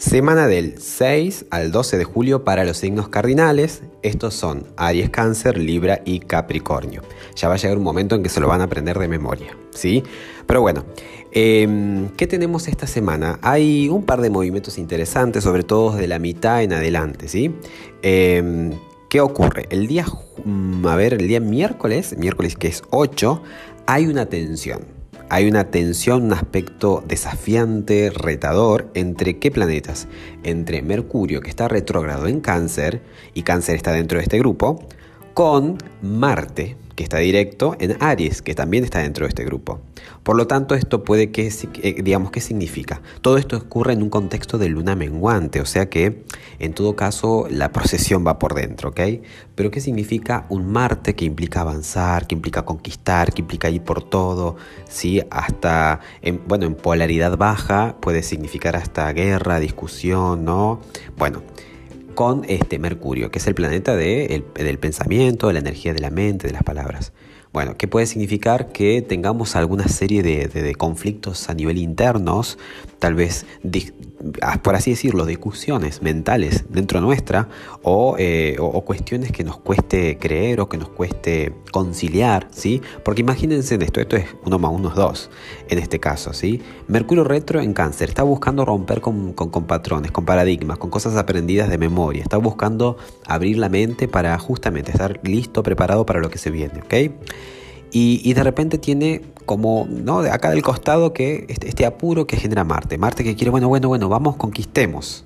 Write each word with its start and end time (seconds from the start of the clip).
Semana 0.00 0.46
del 0.46 0.80
6 0.80 1.44
al 1.50 1.72
12 1.72 1.98
de 1.98 2.04
julio 2.04 2.42
para 2.42 2.64
los 2.64 2.78
signos 2.78 3.10
cardinales. 3.10 3.82
Estos 4.02 4.32
son 4.32 4.66
Aries, 4.78 5.10
Cáncer, 5.10 5.58
Libra 5.58 6.00
y 6.06 6.20
Capricornio. 6.20 7.02
Ya 7.36 7.48
va 7.48 7.54
a 7.54 7.56
llegar 7.58 7.76
un 7.76 7.84
momento 7.84 8.14
en 8.14 8.22
que 8.22 8.30
se 8.30 8.40
lo 8.40 8.48
van 8.48 8.62
a 8.62 8.64
aprender 8.64 8.98
de 8.98 9.08
memoria, 9.08 9.54
¿sí? 9.72 10.02
Pero 10.46 10.62
bueno, 10.62 10.86
em, 11.32 12.08
¿qué 12.16 12.26
tenemos 12.26 12.66
esta 12.66 12.86
semana? 12.86 13.38
Hay 13.42 13.90
un 13.90 14.04
par 14.04 14.22
de 14.22 14.30
movimientos 14.30 14.78
interesantes, 14.78 15.44
sobre 15.44 15.64
todo 15.64 15.94
de 15.94 16.08
la 16.08 16.18
mitad 16.18 16.62
en 16.62 16.72
adelante, 16.72 17.28
¿sí? 17.28 17.54
Em, 18.00 18.72
¿Qué 19.10 19.20
ocurre? 19.20 19.66
El 19.68 19.86
día, 19.86 20.06
mm, 20.44 20.86
a 20.86 20.96
ver, 20.96 21.12
el 21.12 21.28
día 21.28 21.40
miércoles, 21.40 22.16
miércoles 22.16 22.56
que 22.56 22.68
es 22.68 22.82
8, 22.88 23.42
hay 23.86 24.06
una 24.06 24.26
tensión 24.26 24.99
hay 25.30 25.48
una 25.48 25.70
tensión, 25.70 26.24
un 26.24 26.32
aspecto 26.32 27.04
desafiante, 27.06 28.10
retador, 28.10 28.90
entre 28.94 29.38
qué 29.38 29.52
planetas? 29.52 30.08
Entre 30.42 30.82
Mercurio, 30.82 31.40
que 31.40 31.48
está 31.48 31.68
retrógrado 31.68 32.26
en 32.26 32.40
cáncer, 32.40 33.00
y 33.32 33.44
cáncer 33.44 33.76
está 33.76 33.92
dentro 33.92 34.18
de 34.18 34.24
este 34.24 34.40
grupo, 34.40 34.88
con 35.32 35.78
Marte, 36.02 36.76
que 37.00 37.04
está 37.04 37.16
directo 37.16 37.76
en 37.80 37.96
Aries, 38.00 38.42
que 38.42 38.54
también 38.54 38.84
está 38.84 38.98
dentro 38.98 39.24
de 39.24 39.30
este 39.30 39.42
grupo. 39.42 39.80
Por 40.22 40.36
lo 40.36 40.46
tanto, 40.46 40.74
esto 40.74 41.02
puede 41.02 41.30
que, 41.30 41.46
eh, 41.46 42.02
digamos, 42.02 42.30
¿qué 42.30 42.42
significa? 42.42 43.00
Todo 43.22 43.38
esto 43.38 43.56
ocurre 43.56 43.94
en 43.94 44.02
un 44.02 44.10
contexto 44.10 44.58
de 44.58 44.68
luna 44.68 44.96
menguante, 44.96 45.62
o 45.62 45.64
sea 45.64 45.88
que 45.88 46.24
en 46.58 46.74
todo 46.74 46.96
caso 46.96 47.46
la 47.48 47.72
procesión 47.72 48.22
va 48.26 48.38
por 48.38 48.52
dentro, 48.52 48.90
¿ok? 48.90 49.00
Pero 49.54 49.70
¿qué 49.70 49.80
significa 49.80 50.44
un 50.50 50.70
Marte 50.70 51.14
que 51.14 51.24
implica 51.24 51.62
avanzar, 51.62 52.26
que 52.26 52.34
implica 52.34 52.66
conquistar, 52.66 53.32
que 53.32 53.40
implica 53.40 53.70
ir 53.70 53.80
por 53.80 54.02
todo, 54.02 54.56
¿sí? 54.86 55.22
Hasta, 55.30 56.00
en, 56.20 56.42
bueno, 56.46 56.66
en 56.66 56.74
polaridad 56.74 57.38
baja 57.38 57.96
puede 58.02 58.22
significar 58.22 58.76
hasta 58.76 59.10
guerra, 59.14 59.58
discusión, 59.58 60.44
¿no? 60.44 60.82
Bueno 61.16 61.40
con 62.14 62.44
este 62.48 62.78
Mercurio, 62.78 63.30
que 63.30 63.38
es 63.38 63.46
el 63.46 63.54
planeta 63.54 63.96
de 63.96 64.44
del 64.54 64.78
pensamiento, 64.78 65.48
de 65.48 65.54
la 65.54 65.60
energía 65.60 65.94
de 65.94 66.00
la 66.00 66.10
mente, 66.10 66.46
de 66.46 66.52
las 66.52 66.62
palabras. 66.62 67.12
Bueno, 67.52 67.76
¿qué 67.76 67.88
puede 67.88 68.06
significar 68.06 68.70
que 68.70 69.02
tengamos 69.02 69.56
alguna 69.56 69.88
serie 69.88 70.22
de, 70.22 70.74
conflictos 70.76 71.50
a 71.50 71.54
nivel 71.54 71.78
internos, 71.78 72.58
tal 73.00 73.14
vez, 73.14 73.44
ah, 74.40 74.62
por 74.62 74.76
así 74.76 74.92
decirlo, 74.92 75.26
discusiones 75.26 76.00
mentales 76.00 76.64
dentro 76.68 77.00
nuestra, 77.00 77.48
eh, 78.18 78.56
o, 78.60 78.80
cuestiones 78.84 79.32
que 79.32 79.42
nos 79.42 79.58
cueste 79.58 80.16
creer 80.18 80.60
o 80.60 80.68
que 80.68 80.78
nos 80.78 80.90
cueste 80.90 81.52
conciliar, 81.72 82.46
¿sí? 82.52 82.82
Porque 83.04 83.22
imagínense 83.22 83.74
en 83.74 83.82
esto, 83.82 84.00
esto 84.00 84.16
es 84.16 84.26
uno 84.44 84.60
más 84.60 84.70
uno 84.72 84.90
es 84.90 84.94
dos, 84.94 85.30
en 85.68 85.80
este 85.80 85.98
caso, 85.98 86.32
¿sí? 86.32 86.62
Mercurio 86.86 87.24
retro 87.24 87.60
en 87.60 87.72
cáncer, 87.72 88.10
está 88.10 88.22
buscando 88.22 88.64
romper 88.64 89.00
con, 89.00 89.32
con 89.32 89.64
patrones, 89.64 90.12
con 90.12 90.24
paradigmas, 90.24 90.78
con 90.78 90.90
cosas 90.90 91.16
aprendidas 91.16 91.68
de 91.68 91.78
memoria, 91.78 92.22
está 92.22 92.36
buscando 92.36 92.96
abrir 93.26 93.58
la 93.58 93.68
mente 93.68 94.06
para 94.06 94.38
justamente 94.38 94.92
estar 94.92 95.18
listo, 95.24 95.64
preparado 95.64 96.06
para 96.06 96.20
lo 96.20 96.30
que 96.30 96.38
se 96.38 96.52
viene, 96.52 96.80
¿ok? 96.82 97.39
Y, 97.92 98.32
de 98.34 98.44
repente 98.44 98.78
tiene 98.78 99.22
como, 99.46 99.86
¿no? 99.90 100.22
De 100.22 100.30
acá 100.30 100.50
del 100.50 100.62
costado 100.62 101.12
que 101.12 101.46
este, 101.48 101.68
este, 101.68 101.86
apuro 101.86 102.26
que 102.26 102.36
genera 102.36 102.64
Marte. 102.64 102.98
Marte 102.98 103.24
que 103.24 103.34
quiere, 103.34 103.50
bueno, 103.50 103.68
bueno, 103.68 103.88
bueno, 103.88 104.08
vamos, 104.08 104.36
conquistemos. 104.36 105.24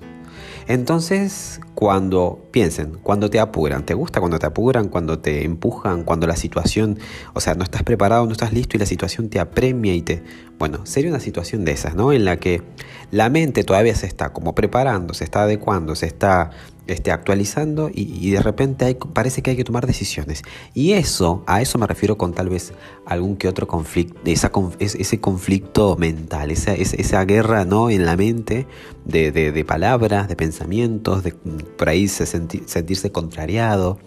Entonces, 0.67 1.61
cuando 1.75 2.43
piensen, 2.51 2.97
cuando 3.03 3.29
te 3.29 3.39
apuran, 3.39 3.85
¿te 3.85 3.93
gusta 3.93 4.19
cuando 4.19 4.39
te 4.39 4.47
apuran, 4.47 4.89
cuando 4.89 5.19
te 5.19 5.45
empujan, 5.45 6.03
cuando 6.03 6.25
la 6.25 6.35
situación, 6.35 6.97
o 7.33 7.39
sea, 7.39 7.53
no 7.53 7.63
estás 7.63 7.83
preparado, 7.83 8.25
no 8.25 8.31
estás 8.31 8.51
listo 8.51 8.75
y 8.75 8.79
la 8.79 8.87
situación 8.87 9.29
te 9.29 9.39
apremia 9.39 9.93
y 9.93 10.01
te... 10.01 10.23
Bueno, 10.57 10.83
sería 10.87 11.11
una 11.11 11.19
situación 11.19 11.65
de 11.65 11.73
esas, 11.73 11.93
¿no? 11.93 12.13
En 12.13 12.25
la 12.25 12.37
que 12.37 12.63
la 13.11 13.29
mente 13.29 13.63
todavía 13.63 13.93
se 13.93 14.07
está 14.07 14.33
como 14.33 14.55
preparando, 14.55 15.13
se 15.13 15.23
está 15.23 15.43
adecuando, 15.43 15.93
se 15.93 16.07
está 16.07 16.49
este, 16.87 17.11
actualizando 17.11 17.89
y, 17.93 18.29
de 18.31 18.41
repente 18.41 18.85
hay, 18.85 18.95
parece 18.95 19.41
que 19.41 19.51
hay 19.51 19.57
que 19.57 19.63
tomar 19.63 19.87
decisiones. 19.87 20.43
Y 20.73 20.93
eso, 20.93 21.43
a 21.47 21.61
eso 21.61 21.77
me 21.77 21.87
refiero 21.87 22.17
con 22.17 22.33
tal 22.33 22.49
vez 22.49 22.73
algún 23.05 23.37
que 23.37 23.47
otro 23.47 23.67
conflicto, 23.67 24.19
esa, 24.25 24.51
ese 24.79 25.19
conflicto 25.19 25.95
mental, 25.97 26.51
esa, 26.51 26.73
esa, 26.73 27.25
guerra 27.25 27.65
¿no? 27.65 27.89
en 27.89 28.05
la 28.05 28.15
mente 28.15 28.67
de, 29.05 29.31
de, 29.31 29.65
palabras, 29.65 30.27
de 30.27 30.35
pensamientos, 30.35 31.23
de 31.23 31.31
por 31.31 31.89
ahí 31.89 32.07
sentirse 32.07 33.11
contrariado. 33.11 33.99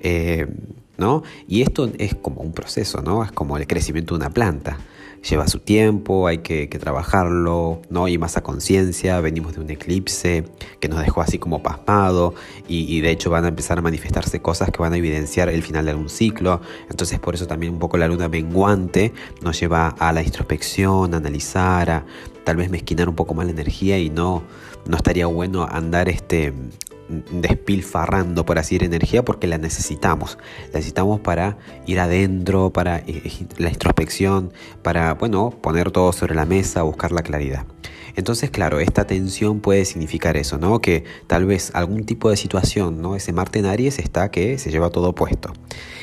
Eh, 0.00 0.46
¿no? 0.98 1.22
Y 1.48 1.62
esto 1.62 1.90
es 1.98 2.14
como 2.14 2.42
un 2.42 2.52
proceso, 2.52 3.00
¿no? 3.00 3.24
Es 3.24 3.32
como 3.32 3.56
el 3.56 3.66
crecimiento 3.66 4.14
de 4.14 4.18
una 4.18 4.34
planta 4.34 4.76
lleva 5.28 5.46
su 5.48 5.58
tiempo, 5.58 6.26
hay 6.26 6.38
que, 6.38 6.66
trabajarlo, 6.80 7.82
¿no? 7.90 8.08
Y 8.08 8.16
más 8.16 8.36
a 8.36 8.42
conciencia, 8.42 9.20
venimos 9.20 9.54
de 9.54 9.60
un 9.60 9.70
eclipse 9.70 10.44
que 10.80 10.88
nos 10.88 11.00
dejó 11.00 11.20
así 11.20 11.38
como 11.38 11.62
pasmado 11.62 12.34
y, 12.68 13.00
de 13.00 13.10
hecho 13.10 13.30
van 13.30 13.44
a 13.44 13.48
empezar 13.48 13.78
a 13.78 13.82
manifestarse 13.82 14.40
cosas 14.40 14.70
que 14.70 14.80
van 14.80 14.94
a 14.94 14.96
evidenciar 14.96 15.48
el 15.48 15.62
final 15.62 15.84
de 15.84 15.90
algún 15.90 16.08
ciclo, 16.08 16.60
entonces 16.88 17.18
por 17.18 17.34
eso 17.34 17.46
también 17.46 17.72
un 17.72 17.78
poco 17.78 17.98
la 17.98 18.08
luna 18.08 18.28
menguante 18.28 19.12
nos 19.42 19.60
lleva 19.60 19.88
a 19.88 20.12
la 20.12 20.22
introspección, 20.22 21.12
a 21.14 21.18
analizar, 21.18 21.90
a 21.90 22.06
tal 22.44 22.56
vez 22.56 22.70
mezquinar 22.70 23.08
un 23.08 23.14
poco 23.14 23.34
más 23.34 23.46
la 23.46 23.52
energía 23.52 23.98
y 23.98 24.10
no, 24.10 24.42
no 24.86 24.96
estaría 24.96 25.26
bueno 25.26 25.66
andar 25.70 26.08
este 26.08 26.52
despilfarrando, 27.32 28.44
por 28.44 28.58
así 28.58 28.76
decir, 28.76 28.84
energía 28.84 29.24
porque 29.24 29.46
la 29.46 29.58
necesitamos. 29.58 30.38
La 30.72 30.78
necesitamos 30.78 31.20
para 31.20 31.58
ir 31.86 32.00
adentro, 32.00 32.72
para 32.72 32.98
eh, 32.98 33.04
eh, 33.24 33.46
la 33.58 33.70
introspección, 33.70 34.52
para, 34.82 35.14
bueno, 35.14 35.50
poner 35.50 35.90
todo 35.90 36.12
sobre 36.12 36.34
la 36.34 36.46
mesa, 36.46 36.82
buscar 36.82 37.12
la 37.12 37.22
claridad. 37.22 37.66
Entonces, 38.16 38.50
claro, 38.50 38.80
esta 38.80 39.06
tensión 39.06 39.60
puede 39.60 39.84
significar 39.84 40.36
eso, 40.36 40.58
¿no? 40.58 40.80
Que 40.80 41.04
tal 41.26 41.46
vez 41.46 41.70
algún 41.74 42.04
tipo 42.04 42.30
de 42.30 42.36
situación, 42.36 43.00
¿no? 43.00 43.16
Ese 43.16 43.32
Marte 43.32 43.60
en 43.60 43.66
Aries 43.66 43.98
está 43.98 44.30
que 44.30 44.58
se 44.58 44.70
lleva 44.70 44.90
todo 44.90 45.14
puesto. 45.14 45.52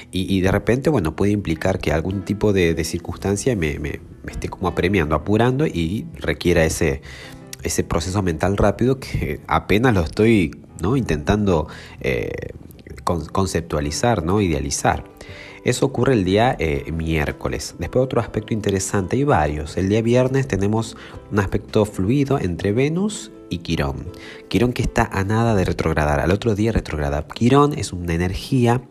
Y, 0.10 0.40
de 0.40 0.52
repente, 0.52 0.90
bueno, 0.90 1.16
puede 1.18 1.34
implicar 1.34 1.80
que 1.80 1.92
algún 1.92 2.24
tipo 2.24 2.54
de, 2.54 2.82
circunstancia 2.86 3.56
me, 3.58 3.78
me, 3.78 4.00
esté 4.28 4.48
como 4.48 4.70
apremiando, 4.70 5.16
apurando 5.16 5.68
y 5.68 6.08
requiera 6.16 6.64
ese, 6.64 7.02
ese 7.62 7.84
proceso 7.84 8.24
mental 8.24 8.58
rápido 8.58 9.00
que 9.00 9.42
apenas 9.48 9.94
lo 9.94 10.02
estoy 10.02 10.52
¿no? 10.82 10.98
intentando 10.98 11.68
eh, 12.02 12.54
conceptualizar, 13.04 14.24
¿no? 14.24 14.42
idealizar. 14.42 15.04
Eso 15.64 15.86
ocurre 15.86 16.14
el 16.14 16.24
día 16.24 16.56
eh, 16.60 16.92
miércoles. 16.94 17.76
Después 17.78 18.04
otro 18.04 18.22
aspecto 18.22 18.54
interesante, 18.54 19.18
hay 19.18 19.24
varios. 19.26 19.76
El 19.76 19.90
día 19.90 20.02
viernes 20.02 20.48
tenemos 20.48 20.96
un 21.30 21.40
aspecto 21.40 21.84
fluido 21.84 22.40
entre 22.40 22.72
Venus 22.72 23.32
y 23.50 23.58
Quirón. 23.60 24.08
Quirón 24.48 24.72
que 24.72 24.82
está 24.82 25.10
a 25.12 25.24
nada 25.24 25.56
de 25.56 25.66
retrogradar, 25.66 26.22
al 26.22 26.32
otro 26.32 26.56
día 26.56 26.72
retrograda. 26.72 27.28
Quirón 27.28 27.74
es 27.74 27.92
una 27.92 28.14
energía 28.14 28.82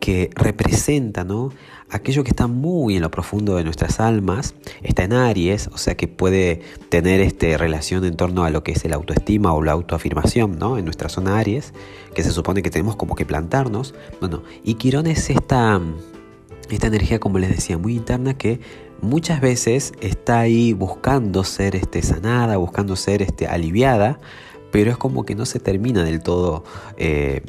que 0.00 0.30
representa 0.34 1.24
¿no? 1.24 1.52
aquello 1.90 2.24
que 2.24 2.30
está 2.30 2.46
muy 2.46 2.96
en 2.96 3.02
lo 3.02 3.10
profundo 3.10 3.56
de 3.56 3.64
nuestras 3.64 4.00
almas, 4.00 4.54
está 4.82 5.04
en 5.04 5.12
Aries, 5.12 5.68
o 5.68 5.78
sea 5.78 5.96
que 5.96 6.08
puede 6.08 6.60
tener 6.88 7.20
este, 7.20 7.56
relación 7.56 8.04
en 8.04 8.16
torno 8.16 8.44
a 8.44 8.50
lo 8.50 8.62
que 8.62 8.72
es 8.72 8.84
el 8.84 8.92
autoestima 8.92 9.52
o 9.52 9.62
la 9.62 9.72
autoafirmación 9.72 10.58
¿no? 10.58 10.78
en 10.78 10.84
nuestra 10.84 11.08
zona 11.08 11.38
Aries, 11.38 11.72
que 12.14 12.22
se 12.22 12.30
supone 12.30 12.62
que 12.62 12.70
tenemos 12.70 12.96
como 12.96 13.14
que 13.14 13.24
plantarnos. 13.24 13.94
Bueno, 14.20 14.42
y 14.64 14.74
Quirón 14.74 15.06
es 15.06 15.30
esta, 15.30 15.80
esta 16.70 16.86
energía, 16.86 17.20
como 17.20 17.38
les 17.38 17.50
decía, 17.50 17.78
muy 17.78 17.94
interna 17.94 18.34
que 18.34 18.60
muchas 19.00 19.40
veces 19.40 19.92
está 20.00 20.40
ahí 20.40 20.72
buscando 20.72 21.44
ser 21.44 21.76
este, 21.76 22.02
sanada, 22.02 22.56
buscando 22.56 22.96
ser 22.96 23.22
este, 23.22 23.46
aliviada, 23.46 24.18
pero 24.70 24.90
es 24.90 24.96
como 24.96 25.24
que 25.24 25.34
no 25.34 25.46
se 25.46 25.60
termina 25.60 26.04
del 26.04 26.22
todo 26.22 26.64
eh, 26.96 27.42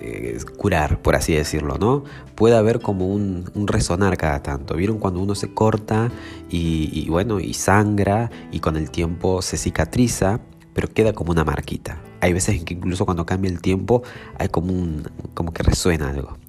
eh, 0.00 0.38
curar, 0.56 1.02
por 1.02 1.14
así 1.14 1.34
decirlo, 1.34 1.76
¿no? 1.78 2.04
Puede 2.34 2.56
haber 2.56 2.80
como 2.80 3.08
un, 3.08 3.44
resonar 3.66 4.16
cada 4.16 4.42
tanto. 4.42 4.74
¿Vieron 4.74 4.98
cuando 4.98 5.20
uno 5.20 5.34
se 5.34 5.52
corta 5.52 6.10
y, 6.48 7.08
bueno, 7.10 7.38
y 7.38 7.54
sangra 7.54 8.30
y 8.50 8.60
con 8.60 8.76
el 8.76 8.90
tiempo 8.90 9.42
se 9.42 9.56
cicatriza, 9.56 10.40
pero 10.72 10.88
queda 10.88 11.12
como 11.12 11.32
una 11.32 11.44
marquita? 11.44 12.00
Hay 12.20 12.32
veces 12.32 12.56
en 12.56 12.64
que 12.64 12.74
incluso 12.74 13.04
cuando 13.04 13.26
cambia 13.26 13.50
el 13.50 13.60
tiempo 13.60 14.02
hay 14.38 14.48
como, 14.48 14.72
un, 14.72 15.08
como 15.34 15.52
que 15.52 15.62
resuena 15.62 16.10
algo. 16.10 16.39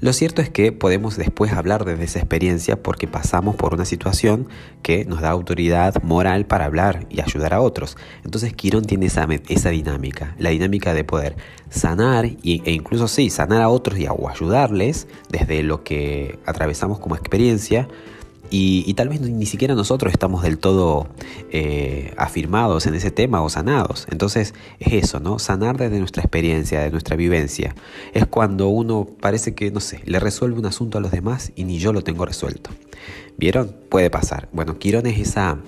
Lo 0.00 0.12
cierto 0.12 0.42
es 0.42 0.50
que 0.50 0.72
podemos 0.72 1.16
después 1.16 1.52
hablar 1.52 1.84
desde 1.84 2.04
esa 2.04 2.18
experiencia 2.18 2.82
porque 2.82 3.06
pasamos 3.06 3.56
por 3.56 3.72
una 3.72 3.86
situación 3.86 4.48
que 4.82 5.04
nos 5.06 5.22
da 5.22 5.30
autoridad 5.30 6.02
moral 6.02 6.46
para 6.46 6.66
hablar 6.66 7.06
y 7.08 7.20
ayudar 7.20 7.54
a 7.54 7.60
otros. 7.60 7.96
Entonces 8.24 8.52
Quirón 8.52 8.84
tiene 8.84 9.06
esa, 9.06 9.26
esa 9.48 9.70
dinámica, 9.70 10.34
la 10.38 10.50
dinámica 10.50 10.92
de 10.92 11.04
poder 11.04 11.36
sanar 11.70 12.26
e 12.26 12.36
incluso 12.42 13.08
sí, 13.08 13.30
sanar 13.30 13.62
a 13.62 13.68
otros 13.68 13.98
y 13.98 14.06
o 14.06 14.28
ayudarles 14.28 15.08
desde 15.30 15.62
lo 15.62 15.82
que 15.82 16.38
atravesamos 16.44 16.98
como 16.98 17.16
experiencia 17.16 17.88
y, 18.50 18.92
tal 18.94 19.08
vez 19.08 19.20
ni 19.20 19.46
siquiera 19.46 19.74
nosotros 19.74 20.12
estamos 20.12 20.42
del 20.42 20.58
todo 20.58 21.08
eh, 21.50 22.12
afirmados 22.16 22.86
en 22.86 22.94
ese 22.94 23.10
tema 23.10 23.42
o 23.42 23.48
sanados. 23.48 24.06
Entonces 24.10 24.54
es 24.78 25.04
eso, 25.04 25.20
¿no? 25.20 25.38
Sanar 25.38 25.76
desde 25.76 25.98
nuestra 25.98 26.22
experiencia, 26.22 26.80
de 26.80 26.90
nuestra 26.90 27.16
vivencia. 27.16 27.74
Es 28.14 28.26
cuando 28.26 28.68
uno 28.68 29.06
parece 29.20 29.54
que, 29.54 29.70
no 29.70 29.80
sé, 29.80 30.00
le 30.04 30.18
resuelve 30.18 30.58
un 30.58 30.66
asunto 30.66 30.98
a 30.98 31.00
los 31.00 31.10
demás 31.10 31.52
y 31.56 31.64
ni 31.64 31.78
yo 31.78 31.92
lo 31.92 32.02
tengo 32.02 32.24
resuelto. 32.24 32.70
¿Vieron? 33.36 33.74
Puede 33.88 34.10
pasar. 34.10 34.48
Bueno, 34.52 34.78
Quirón 34.78 35.06
es 35.06 35.18
esa, 35.18 35.58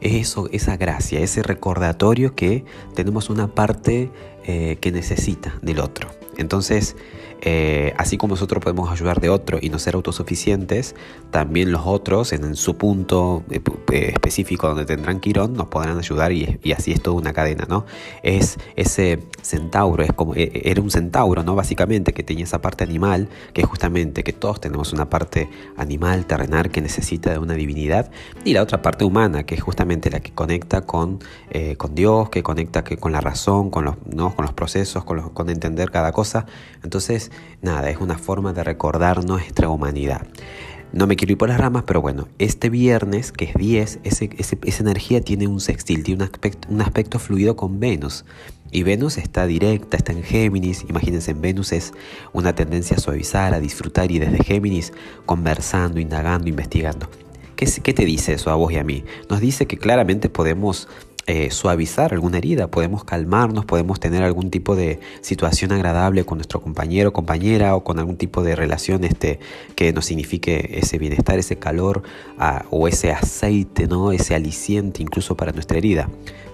es 0.00 0.14
eso, 0.14 0.48
esa 0.52 0.76
gracia, 0.76 1.20
ese 1.20 1.42
recordatorio 1.42 2.34
que 2.34 2.64
tenemos 2.94 3.30
una 3.30 3.54
parte 3.54 4.10
eh, 4.44 4.78
que 4.80 4.92
necesita 4.92 5.58
del 5.62 5.80
otro. 5.80 6.08
Entonces, 6.36 6.96
eh, 7.40 7.94
así 7.96 8.16
como 8.16 8.32
nosotros 8.32 8.62
podemos 8.62 8.90
ayudar 8.90 9.20
de 9.20 9.28
otro 9.28 9.58
y 9.60 9.70
no 9.70 9.78
ser 9.78 9.94
autosuficientes, 9.94 10.96
también 11.30 11.70
los 11.70 11.82
otros 11.84 12.32
en, 12.32 12.56
su 12.56 12.76
punto 12.76 13.44
eh, 13.50 13.60
eh, 13.92 14.10
específico 14.12 14.66
donde 14.66 14.84
tendrán 14.84 15.20
Quirón 15.20 15.52
nos 15.52 15.68
podrán 15.68 15.98
ayudar 15.98 16.32
y, 16.32 16.58
así 16.76 16.92
es 16.92 17.00
toda 17.00 17.16
una 17.16 17.32
cadena, 17.32 17.64
¿no? 17.68 17.86
Es 18.22 18.58
ese 18.76 19.20
centauro, 19.42 20.02
es 20.02 20.12
como, 20.12 20.34
e, 20.34 20.50
era 20.64 20.82
un 20.82 20.90
centauro, 20.90 21.44
¿no? 21.44 21.54
Básicamente 21.54 22.12
que 22.12 22.22
tenía 22.22 22.44
esa 22.44 22.60
parte 22.60 22.84
animal, 22.84 23.28
que 23.52 23.60
es 23.60 23.66
justamente 23.66 24.24
que 24.24 24.32
todos 24.32 24.60
tenemos 24.60 24.92
una 24.92 25.08
parte 25.08 25.48
animal, 25.76 26.26
terrenal, 26.26 26.70
que 26.70 26.80
necesita 26.80 27.30
de 27.30 27.38
una 27.38 27.54
divinidad, 27.54 28.10
y 28.44 28.52
la 28.52 28.62
otra 28.62 28.82
parte 28.82 29.04
humana, 29.04 29.44
que 29.44 29.54
es 29.54 29.62
justamente 29.62 30.10
la 30.10 30.20
que 30.20 30.32
conecta 30.32 30.82
con, 30.82 31.20
con 31.76 31.94
Dios, 31.94 32.30
que 32.30 32.42
conecta 32.42 32.84
que, 32.84 32.96
con 32.96 33.12
la 33.12 33.20
razón, 33.20 33.70
con 33.70 33.84
los, 33.84 33.96
¿no? 34.06 34.34
con 34.34 34.44
los 34.44 34.54
procesos, 34.54 35.04
con, 35.04 35.30
con 35.30 35.50
entender 35.50 35.90
cada 35.90 36.12
cosa. 36.12 36.46
Entonces, 36.82 37.27
nada, 37.62 37.90
es 37.90 37.98
una 37.98 38.18
forma 38.18 38.52
de 38.52 38.64
recordar 38.64 39.24
nuestra 39.24 39.68
humanidad. 39.68 40.26
No 40.92 41.06
me 41.06 41.16
quiero 41.16 41.32
ir 41.32 41.38
por 41.38 41.50
las 41.50 41.60
ramas, 41.60 41.84
pero 41.86 42.00
bueno, 42.00 42.28
este 42.38 42.70
viernes, 42.70 43.30
que 43.30 43.44
es 43.44 43.54
10, 43.54 44.00
esa 44.04 44.82
energía 44.82 45.20
tiene 45.20 45.46
un 45.46 45.60
sextil, 45.60 46.02
tiene 46.02 46.26
un 46.68 46.80
aspecto, 46.80 47.18
fluido 47.18 47.56
con 47.56 47.78
Venus. 47.78 48.24
Y 48.70 48.84
Venus 48.84 49.18
está 49.18 49.46
directa, 49.46 49.98
está 49.98 50.12
en 50.12 50.22
Géminis. 50.22 50.86
Imagínense, 50.88 51.32
en 51.32 51.42
Venus 51.42 51.72
es 51.72 51.92
una 52.32 52.54
tendencia 52.54 52.96
a 52.96 53.00
suavizar, 53.00 53.52
a 53.52 53.60
disfrutar 53.60 54.10
y 54.10 54.18
desde 54.18 54.42
Géminis 54.42 54.94
conversando, 55.26 56.00
indagando, 56.00 56.48
investigando. 56.48 57.10
¿Qué, 57.54 57.66
¿Qué, 57.82 57.92
te 57.92 58.04
dice 58.04 58.34
eso 58.34 58.50
a 58.50 58.54
vos 58.54 58.72
y 58.72 58.76
a 58.76 58.84
mí? 58.84 59.04
Nos 59.28 59.40
dice 59.40 59.66
que 59.66 59.76
claramente 59.76 60.30
podemos 60.30 60.88
eh, 61.30 61.50
suavizar 61.50 62.14
alguna 62.14 62.38
herida, 62.38 62.68
podemos 62.68 63.04
calmarnos, 63.04 63.66
podemos 63.66 64.00
tener 64.00 64.22
algún 64.22 64.50
tipo 64.50 64.74
de 64.74 64.98
situación 65.20 65.72
agradable 65.72 66.24
con 66.24 66.38
nuestro 66.38 66.62
compañero, 66.62 67.12
compañera 67.12 67.76
o 67.76 67.84
con 67.84 67.98
algún 67.98 68.16
tipo 68.16 68.42
de 68.42 68.56
relación 68.56 69.04
este, 69.04 69.38
que 69.74 69.92
nos 69.92 70.06
signifique 70.06 70.78
ese 70.78 70.96
bienestar, 70.96 71.38
ese 71.38 71.56
calor 71.56 72.02
ah, 72.38 72.64
o 72.70 72.88
ese 72.88 73.12
aceite, 73.12 73.86
¿no? 73.86 74.10
ese 74.10 74.34
aliciente 74.34 75.02
incluso 75.02 75.36
para 75.36 75.52
nuestra 75.52 75.76
herida 75.76 76.08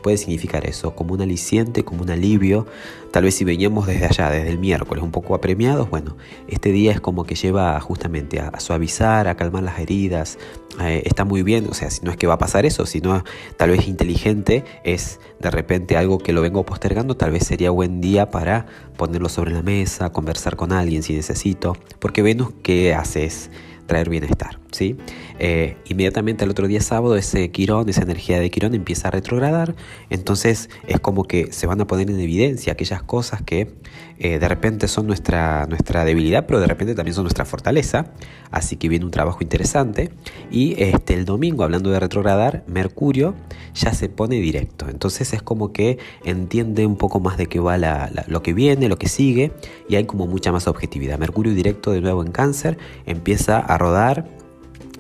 puede 0.05 0.19
significar 0.19 0.67
eso, 0.67 0.95
como 0.95 1.15
un 1.15 1.23
aliciente, 1.23 1.83
como 1.83 2.03
un 2.03 2.11
alivio. 2.11 2.67
Tal 3.11 3.25
vez 3.25 3.37
si 3.37 3.45
veníamos 3.45 3.87
desde 3.87 4.05
allá, 4.05 4.29
desde 4.29 4.51
el 4.51 4.59
miércoles, 4.59 5.03
un 5.03 5.11
poco 5.11 5.35
apremiados, 5.35 5.89
bueno, 5.89 6.19
este 6.47 6.73
día 6.73 6.93
es 6.93 7.01
como 7.01 7.25
que 7.25 7.35
lleva 7.37 7.81
justamente 7.81 8.39
a, 8.39 8.61
suavizar, 8.61 9.29
a 9.29 9.35
calmar 9.35 9.63
las 9.63 9.79
heridas. 9.79 10.39
Eh, 10.83 11.05
está 11.07 11.25
muy 11.25 11.43
bien, 11.43 11.69
o 11.71 11.75
sea, 11.75 11.91
si 11.91 12.05
no 12.05 12.11
es 12.11 12.19
que 12.19 12.27
va 12.27 12.35
a 12.35 12.39
pasar 12.39 12.67
eso, 12.67 12.85
sino 12.85 13.25
tal 13.57 13.71
vez 13.71 13.89
inteligente, 13.89 14.63
es 14.85 15.21
de 15.41 15.51
repente 15.51 15.97
algo 15.97 16.19
que 16.19 16.35
lo 16.35 16.43
vengo 16.43 16.67
postergando, 16.67 17.17
tal 17.17 17.31
vez 17.31 17.47
sería 17.47 17.71
buen 17.71 18.03
día 18.03 18.31
para 18.31 18.67
ponerlo 18.99 19.31
sobre 19.31 19.53
la 19.53 19.63
mesa, 19.63 20.11
conversar 20.11 20.57
con 20.57 20.73
alguien 20.73 21.03
si 21.03 21.15
necesito, 21.15 21.79
porque 21.99 22.21
Venus, 22.21 22.53
¿qué 22.63 22.93
haces? 22.93 23.51
traer 23.87 24.09
bienestar. 24.09 24.64
¿Sí? 24.75 24.97
Eh, 25.39 25.77
inmediatamente 25.89 26.45
al 26.45 26.51
otro 26.51 26.67
día 26.69 26.81
sábado 26.81 27.17
ese 27.17 27.51
Quirón, 27.51 27.89
esa 27.89 28.03
energía 28.03 28.41
de 28.41 28.51
Quirón 28.51 28.75
empieza 28.75 29.09
a 29.09 29.11
retrogradar, 29.11 29.75
entonces 30.11 30.71
es 30.87 31.01
como 31.01 31.25
que 31.25 31.53
se 31.53 31.67
van 31.67 31.81
a 31.81 31.87
poner 31.87 32.11
en 32.11 32.21
evidencia 32.21 32.73
aquellas 32.73 33.03
cosas 33.03 33.43
que 33.43 33.69
eh, 34.19 34.39
de 34.39 34.49
repente 34.49 34.87
son 34.87 35.07
nuestra, 35.07 35.67
nuestra 35.67 36.05
debilidad, 36.05 36.47
pero 36.47 36.61
de 36.61 36.67
repente 36.67 36.95
también 36.95 37.15
son 37.15 37.25
nuestra 37.25 37.45
fortaleza, 37.45 38.07
así 38.51 38.77
que 38.77 38.89
viene 38.89 39.05
un 39.05 39.11
trabajo 39.11 39.39
interesante. 39.41 40.11
Y 40.51 40.81
este, 40.83 41.15
el 41.15 41.25
domingo, 41.25 41.65
hablando 41.65 41.91
de 41.91 41.99
retrogradar, 41.99 42.65
Mercurio 42.69 43.35
ya 43.75 43.93
se 43.93 44.09
pone 44.09 44.37
directo, 44.37 44.89
entonces 44.89 45.33
es 45.33 45.43
como 45.43 45.73
que 45.73 45.99
entiende 46.25 46.87
un 46.87 46.97
poco 46.97 47.19
más 47.21 47.37
de 47.37 47.47
qué 47.47 47.59
va 47.59 47.77
lo 47.79 48.43
que 48.43 48.53
viene, 48.53 48.89
lo 48.89 48.99
que 48.99 49.09
sigue. 49.09 49.53
Y 49.89 49.97
hay 49.97 50.05
como 50.05 50.27
mucha 50.27 50.53
más 50.53 50.69
objetividad. 50.69 51.19
Mercurio 51.19 51.53
directo 51.53 51.93
de 51.93 52.01
nuevo 52.01 52.23
en 52.23 52.31
cáncer 52.31 52.79
empieza 53.07 53.59
a 53.59 53.79
rodar 53.79 54.29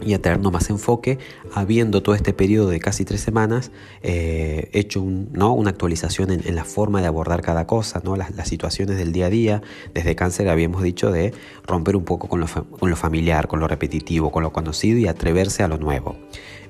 y 0.02 0.14
a 0.14 0.20
tenernos 0.20 0.52
más 0.52 0.70
enfoque, 0.70 1.19
habiendo 1.52 2.02
todo 2.02 2.14
este 2.14 2.32
periodo 2.32 2.69
de 2.69 2.81
casi 2.81 3.05
tres 3.05 3.20
semanas 3.20 3.70
eh, 4.02 4.69
hecho 4.73 5.05
¿no? 5.05 5.52
una 5.52 5.70
actualización 5.70 6.31
en, 6.31 6.55
la 6.55 6.64
forma 6.64 7.00
de 7.00 7.06
abordar 7.06 7.43
cada 7.43 7.67
cosa, 7.67 8.00
¿no? 8.05 8.17
las, 8.17 8.32
situaciones 8.49 8.96
del 8.96 9.12
día 9.12 9.26
a 9.26 9.31
día. 9.31 9.62
Desde 9.94 10.14
cáncer 10.14 10.49
habíamos 10.49 10.82
dicho 10.82 11.11
de 11.11 11.32
romper 11.67 11.96
un 11.96 12.05
poco 12.05 12.29
con 12.29 12.41
lo 12.41 12.96
familiar, 12.96 13.49
con 13.49 13.61
lo 13.61 13.69
repetitivo, 13.69 14.31
con 14.31 14.43
lo 14.43 14.52
conocido 14.52 14.99
y 14.99 15.06
atreverse 15.06 15.62
a 15.62 15.69
lo 15.69 15.79
nuevo. 15.79 16.17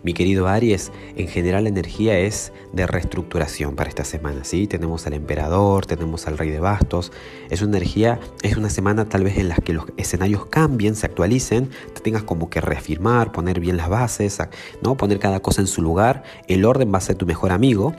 Mi 0.05 0.13
querido 0.13 0.49
Aries, 0.49 0.93
en 1.17 1.29
general 1.29 1.63
la 1.63 1.71
energía 1.71 2.19
es 2.19 2.53
de 2.75 2.87
reestructuración 2.87 3.75
para 3.75 3.89
esta 3.89 4.05
semana, 4.05 4.45
¿sí? 4.45 4.67
Tenemos 4.67 5.07
al 5.07 5.15
emperador, 5.15 5.87
tenemos 5.87 6.27
al 6.27 6.37
rey 6.37 6.51
de 6.51 6.61
bastos. 6.61 7.11
Es 7.49 7.63
una 7.63 7.79
energía, 7.79 8.21
es 8.43 8.59
una 8.59 8.69
semana 8.69 9.07
tal 9.09 9.25
vez 9.25 9.39
en 9.39 9.49
la 9.49 9.57
que 9.57 9.73
los 9.73 9.87
escenarios 9.97 10.45
cambien, 10.45 10.95
se 10.95 11.07
actualicen, 11.07 11.71
te 11.95 12.03
tengas 12.03 12.23
como 12.23 12.51
que 12.51 12.61
reafirmar, 12.61 13.33
poner 13.33 13.61
bien 13.61 13.79
las 13.79 13.89
bases, 13.89 14.39
¿no? 14.83 14.95
Poner 14.95 15.19
cada 15.19 15.41
cosa 15.41 15.63
en 15.63 15.67
su 15.67 15.81
lugar. 15.81 16.23
El 16.49 16.67
orden 16.67 16.93
va 16.93 16.99
a 16.99 17.01
ser 17.01 17.17
tu 17.17 17.25
mejor 17.25 17.51
amigo 17.51 17.95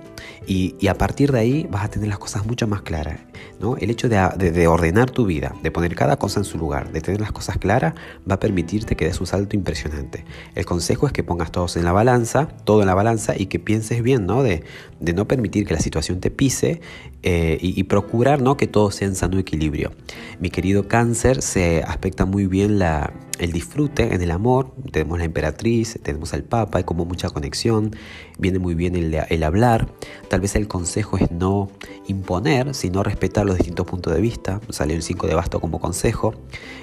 y, 0.46 0.75
a 0.88 0.94
partir 0.94 1.31
de 1.31 1.40
ahí 1.40 1.68
vas 1.72 1.86
a 1.86 1.90
tener 1.90 2.08
las 2.08 2.19
cosas 2.19 2.46
mucho 2.46 2.68
más 2.68 2.84
claras, 2.84 3.19
¿no? 3.59 3.77
El 3.77 3.89
hecho 3.89 4.09
de, 4.09 4.68
ordenar 4.68 5.12
tu 5.12 5.25
vida, 5.25 5.56
de 5.63 5.71
poner 5.71 5.95
cada 5.95 6.18
cosa 6.18 6.39
en 6.39 6.45
su 6.45 6.57
lugar, 6.57 6.92
de 6.92 7.01
tener 7.01 7.21
las 7.21 7.31
cosas 7.31 7.57
claras, 7.57 7.94
va 8.30 8.36
a 8.36 8.39
permitirte 8.39 8.95
que 8.95 9.06
des 9.06 9.19
un 9.19 9.27
salto 9.27 9.56
impresionante. 9.56 10.25
El 10.56 10.65
consejo 10.65 11.07
es 11.07 11.13
que 11.13 11.24
pongas 11.24 11.51
todos 11.51 11.77
en 11.77 11.86
la 11.86 11.92
balanza, 11.92 12.47
todo 12.63 12.81
en 12.81 12.88
la 12.88 12.94
balanza 12.94 13.33
y 13.38 13.47
que 13.47 13.59
pienses 13.59 14.01
bien, 14.01 14.25
¿no? 14.25 14.44
De, 14.44 14.63
no 15.00 15.27
permitir 15.27 15.65
que 15.65 15.74
la 15.74 15.80
situación 15.80 16.19
te 16.19 16.31
pise 16.31 16.81
eh, 17.21 17.57
y, 17.62 17.83
procurar, 17.83 18.42
¿no? 18.42 18.57
Que 18.57 18.68
todo 18.68 18.92
sea 18.92 19.07
en 19.07 19.15
sano 19.15 19.38
equilibrio. 19.39 19.91
Mi 20.39 20.50
querido 20.50 20.88
cáncer 20.88 21.41
se 21.41 21.83
aspecta 21.83 22.25
muy 22.25 22.48
bien 22.48 22.80
la, 22.80 23.13
el 23.40 23.52
disfrute 23.52 24.14
en 24.14 24.22
el 24.22 24.32
amor. 24.32 24.74
Tenemos 24.92 25.20
la 25.20 25.26
emperatriz, 25.26 26.00
tenemos 26.02 26.34
al 26.34 26.44
papa, 26.44 26.80
hay 26.80 26.84
como 26.84 27.06
mucha 27.06 27.30
conexión, 27.30 27.96
viene 28.38 28.60
muy 28.60 28.76
bien 28.76 28.96
el, 28.96 29.44
hablar. 29.44 29.90
Tal 30.30 30.42
vez 30.42 30.56
el 30.56 30.68
consejo 30.68 31.18
es 31.18 31.32
no 31.32 31.70
imponer, 32.08 32.74
sino 32.74 33.04
respetar 33.04 33.46
los 33.46 33.58
distintos 33.58 33.86
puntos 33.86 34.14
de 34.14 34.22
vista. 34.22 34.62
Salió 34.70 34.96
el 34.96 35.04
5 35.04 35.28
de 35.28 35.36
basto 35.36 35.60
como 35.60 35.80
consejo 35.80 36.34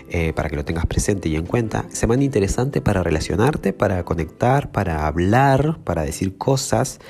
eh, 0.09 0.33
para 0.33 0.49
que 0.49 0.57
lo 0.57 0.65
tengas 0.65 0.87
presente 0.87 1.29
y 1.29 1.37
en 1.37 1.47
cuenta. 1.47 1.87
Semana 1.91 2.25
interesante 2.25 2.81
para 2.81 3.03
relacionarte, 3.03 3.73
para 3.73 4.05
conectar, 4.05 4.73
para 4.73 5.07
hablar, 5.07 5.79
para 5.85 6.03
decir 6.03 6.37
cosas, 6.37 7.01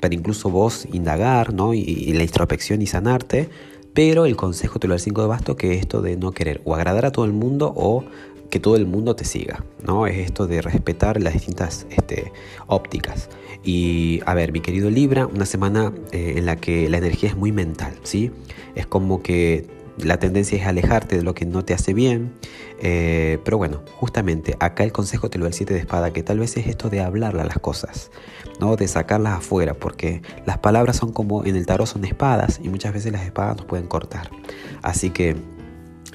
para 0.00 0.14
incluso 0.14 0.50
vos 0.50 0.86
indagar, 0.92 1.52
¿no? 1.52 1.74
Y, 1.74 2.12
la 2.12 2.22
introspección 2.22 2.82
y 2.82 2.86
sanarte. 2.86 3.48
Pero 3.94 4.26
el 4.26 4.36
consejo 4.36 4.78
te 4.78 4.88
lo 4.88 4.92
da 4.92 4.96
el 4.96 5.00
5 5.00 5.22
de 5.22 5.26
basto 5.26 5.56
que 5.56 5.72
es 5.72 5.80
esto 5.80 6.02
de 6.02 6.16
no 6.18 6.32
querer 6.32 6.60
o 6.64 6.74
agradar 6.74 7.06
a 7.06 7.12
todo 7.12 7.24
el 7.24 7.32
mundo 7.32 7.72
o 7.74 8.04
que 8.50 8.60
todo 8.60 8.76
el 8.76 8.86
mundo 8.86 9.16
te 9.16 9.24
siga, 9.24 9.64
¿no? 9.82 10.06
Es 10.06 10.18
esto 10.18 10.46
de 10.46 10.62
respetar 10.62 11.20
las 11.20 11.32
distintas 11.32 11.86
este, 11.90 12.32
ópticas. 12.66 13.28
Y 13.64 14.20
a 14.26 14.34
ver, 14.34 14.52
mi 14.52 14.60
querido 14.60 14.90
Libra, 14.90 15.26
una 15.26 15.46
semana 15.46 15.92
eh, 16.12 16.34
en 16.36 16.46
la 16.46 16.56
que 16.56 16.88
la 16.88 16.98
energía 16.98 17.30
es 17.30 17.36
muy 17.36 17.52
mental, 17.52 17.94
¿sí? 18.02 18.30
Es 18.74 18.86
como 18.86 19.22
que 19.22 19.66
la 19.98 20.18
tendencia 20.18 20.58
es 20.58 20.66
alejarte 20.66 21.16
de 21.16 21.22
lo 21.22 21.34
que 21.34 21.46
no 21.46 21.64
te 21.64 21.74
hace 21.74 21.94
bien. 21.94 22.32
Eh, 22.80 23.38
pero 23.44 23.56
bueno, 23.56 23.82
justamente 23.96 24.54
acá 24.60 24.84
el 24.84 24.92
consejo 24.92 25.30
te 25.30 25.38
lo 25.38 25.44
da 25.44 25.48
el 25.48 25.54
7 25.54 25.72
de 25.72 25.80
espada, 25.80 26.12
que 26.12 26.22
tal 26.22 26.38
vez 26.38 26.56
es 26.56 26.66
esto 26.66 26.90
de 26.90 27.00
hablarle 27.00 27.40
a 27.40 27.44
las 27.44 27.58
cosas, 27.58 28.10
¿no? 28.60 28.76
de 28.76 28.86
sacarlas 28.86 29.38
afuera, 29.38 29.74
porque 29.74 30.22
las 30.44 30.58
palabras 30.58 30.96
son 30.96 31.12
como 31.12 31.44
en 31.44 31.56
el 31.56 31.64
tarot 31.64 31.86
son 31.86 32.04
espadas 32.04 32.60
y 32.62 32.68
muchas 32.68 32.92
veces 32.92 33.12
las 33.12 33.24
espadas 33.24 33.56
nos 33.56 33.66
pueden 33.66 33.86
cortar. 33.86 34.30
Así 34.82 35.10
que 35.10 35.36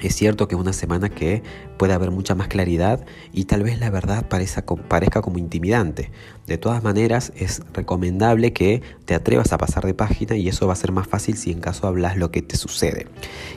es 0.00 0.14
cierto 0.14 0.48
que 0.48 0.54
es 0.54 0.60
una 0.60 0.72
semana 0.72 1.08
que 1.08 1.42
puede 1.82 1.94
haber 1.94 2.12
mucha 2.12 2.36
más 2.36 2.46
claridad 2.46 3.04
y 3.32 3.46
tal 3.46 3.64
vez 3.64 3.80
la 3.80 3.90
verdad 3.90 4.28
parezca, 4.28 4.64
parezca 4.64 5.20
como 5.20 5.38
intimidante. 5.38 6.12
De 6.46 6.56
todas 6.56 6.82
maneras, 6.82 7.32
es 7.36 7.62
recomendable 7.72 8.52
que 8.52 8.82
te 9.04 9.14
atrevas 9.14 9.52
a 9.52 9.58
pasar 9.58 9.84
de 9.84 9.94
página 9.94 10.36
y 10.36 10.48
eso 10.48 10.66
va 10.66 10.74
a 10.74 10.76
ser 10.76 10.92
más 10.92 11.06
fácil 11.06 11.36
si 11.36 11.50
en 11.50 11.60
caso 11.60 11.86
hablas 11.86 12.16
lo 12.16 12.30
que 12.30 12.42
te 12.42 12.56
sucede. 12.56 13.06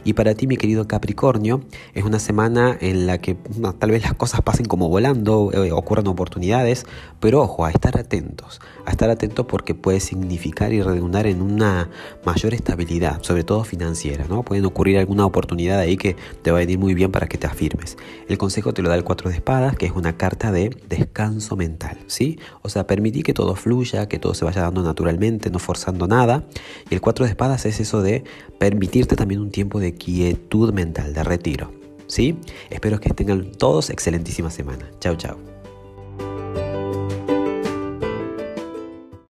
Y 0.04 0.14
para 0.14 0.34
ti, 0.34 0.46
mi 0.46 0.56
querido 0.56 0.88
Capricornio, 0.88 1.62
es 1.94 2.04
una 2.04 2.20
semana 2.20 2.78
en 2.80 3.06
la 3.06 3.20
que 3.20 3.38
tal 3.80 3.92
vez 3.92 4.04
las 4.04 4.14
cosas 4.14 4.42
pasen 4.42 4.66
como 4.66 4.88
volando, 4.88 5.52
eh, 5.52 5.72
ocurran 5.72 6.08
oportunidades, 6.08 6.86
pero 7.20 7.42
ojo, 7.42 7.66
a 7.66 7.72
estar 7.72 7.98
atentos, 7.98 8.62
a 8.86 8.92
estar 8.92 9.10
atentos 9.10 9.46
porque 9.48 9.74
puede 9.74 10.00
significar 10.00 10.74
y 10.74 10.82
redundar 10.82 11.26
en 11.26 11.42
una 11.42 11.90
mayor 12.24 12.54
estabilidad, 12.54 13.22
sobre 13.24 13.44
todo 13.44 13.64
financiera, 13.64 14.26
¿no? 14.30 14.44
Pueden 14.44 14.66
ocurrir 14.66 15.00
alguna 15.00 15.26
oportunidad 15.26 15.80
ahí 15.80 15.98
que 15.98 16.16
te 16.44 16.52
va 16.52 16.58
a 16.58 16.62
venir 16.62 16.78
muy 16.78 16.94
bien 16.94 17.12
para 17.12 17.28
que 17.28 17.40
te 17.40 17.48
afirmes. 17.48 17.98
El 18.28 18.38
consejo 18.38 18.74
te 18.74 18.82
lo 18.82 18.90
da 18.90 18.96
el 18.96 19.04
4 19.04 19.30
de 19.30 19.36
espadas, 19.36 19.76
que 19.76 19.86
es 19.86 19.92
una 19.92 20.18
carta 20.18 20.52
de 20.52 20.76
descanso 20.90 21.56
mental, 21.56 21.98
¿sí? 22.08 22.40
O 22.62 22.70
sea, 22.70 22.88
permití 22.88 23.24
que 23.24 23.34
todo 23.34 23.56
fluya, 23.56 24.08
que 24.08 24.20
todo 24.20 24.34
se 24.34 24.46
vaya 24.46 24.62
dando 24.62 24.82
naturalmente, 24.84 25.50
no 25.50 25.60
forzando 25.60 26.08
nada. 26.08 26.44
Y 26.90 26.94
el 26.94 27.02
4 27.02 27.26
de 27.26 27.30
espadas 27.30 27.66
es 27.66 27.80
eso 27.80 28.02
de 28.02 28.24
permitirte 28.60 29.16
también 29.16 29.42
un 29.42 29.52
tiempo 29.52 29.80
de 29.80 29.94
quietud 29.94 30.74
mental, 30.74 31.14
de 31.14 31.24
retiro, 31.24 31.72
¿sí? 32.08 32.38
Espero 32.70 33.00
que 33.00 33.10
tengan 33.12 33.52
todos 33.52 33.90
excelentísima 33.90 34.50
semana. 34.50 34.90
Chao, 35.00 35.16
chao. 35.16 35.55